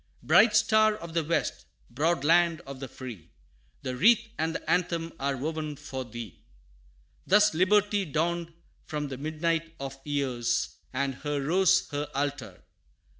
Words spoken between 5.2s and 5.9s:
woven